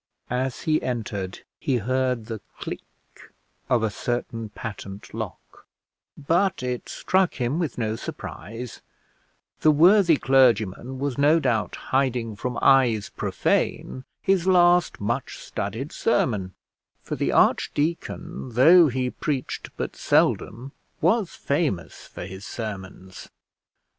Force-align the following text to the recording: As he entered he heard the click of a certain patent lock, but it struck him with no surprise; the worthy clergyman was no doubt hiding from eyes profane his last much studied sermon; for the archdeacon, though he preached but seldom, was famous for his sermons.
As 0.31 0.61
he 0.63 0.81
entered 0.81 1.41
he 1.59 1.77
heard 1.77 2.25
the 2.25 2.41
click 2.57 2.81
of 3.69 3.83
a 3.83 3.91
certain 3.91 4.49
patent 4.49 5.13
lock, 5.13 5.67
but 6.17 6.63
it 6.63 6.89
struck 6.89 7.35
him 7.35 7.59
with 7.59 7.77
no 7.77 7.95
surprise; 7.95 8.81
the 9.59 9.69
worthy 9.69 10.17
clergyman 10.17 10.97
was 10.97 11.19
no 11.19 11.39
doubt 11.39 11.75
hiding 11.75 12.35
from 12.35 12.57
eyes 12.63 13.09
profane 13.11 14.03
his 14.23 14.47
last 14.47 14.99
much 14.99 15.37
studied 15.37 15.91
sermon; 15.91 16.55
for 17.03 17.15
the 17.15 17.31
archdeacon, 17.31 18.53
though 18.53 18.87
he 18.87 19.11
preached 19.11 19.69
but 19.77 19.95
seldom, 19.95 20.71
was 20.99 21.35
famous 21.35 22.07
for 22.07 22.25
his 22.25 22.43
sermons. 22.43 23.29